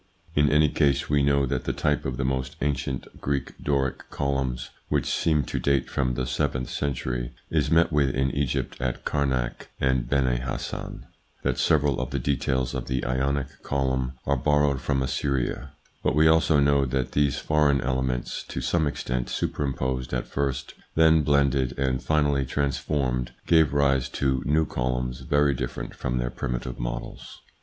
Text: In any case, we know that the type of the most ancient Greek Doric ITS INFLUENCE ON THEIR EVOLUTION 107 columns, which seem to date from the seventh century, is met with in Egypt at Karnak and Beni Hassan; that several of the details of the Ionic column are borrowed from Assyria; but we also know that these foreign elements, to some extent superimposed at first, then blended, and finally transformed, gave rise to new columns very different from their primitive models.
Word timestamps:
In 0.33 0.49
any 0.49 0.67
case, 0.67 1.11
we 1.11 1.21
know 1.21 1.45
that 1.45 1.65
the 1.65 1.73
type 1.73 2.05
of 2.05 2.17
the 2.17 2.25
most 2.25 2.55
ancient 2.59 3.21
Greek 3.21 3.53
Doric 3.61 3.97
ITS 3.97 4.05
INFLUENCE 4.19 4.31
ON 4.31 4.33
THEIR 4.89 4.97
EVOLUTION 4.97 5.37
107 5.41 5.41
columns, 5.45 5.45
which 5.45 5.45
seem 5.45 5.45
to 5.45 5.59
date 5.59 5.89
from 5.91 6.13
the 6.15 6.25
seventh 6.25 6.69
century, 6.71 7.33
is 7.51 7.69
met 7.69 7.91
with 7.93 8.15
in 8.15 8.31
Egypt 8.31 8.81
at 8.81 9.05
Karnak 9.05 9.67
and 9.79 10.09
Beni 10.09 10.37
Hassan; 10.37 11.05
that 11.43 11.59
several 11.59 11.99
of 11.99 12.09
the 12.09 12.17
details 12.17 12.73
of 12.73 12.87
the 12.87 13.05
Ionic 13.05 13.61
column 13.61 14.13
are 14.25 14.35
borrowed 14.35 14.81
from 14.81 15.03
Assyria; 15.03 15.73
but 16.01 16.15
we 16.15 16.27
also 16.27 16.59
know 16.59 16.85
that 16.87 17.11
these 17.11 17.37
foreign 17.37 17.79
elements, 17.81 18.41
to 18.47 18.59
some 18.59 18.87
extent 18.87 19.29
superimposed 19.29 20.15
at 20.15 20.25
first, 20.25 20.73
then 20.95 21.21
blended, 21.21 21.77
and 21.77 22.01
finally 22.01 22.43
transformed, 22.43 23.33
gave 23.45 23.71
rise 23.71 24.09
to 24.09 24.41
new 24.47 24.65
columns 24.65 25.19
very 25.19 25.53
different 25.53 25.93
from 25.93 26.17
their 26.17 26.31
primitive 26.31 26.79
models. 26.79 27.41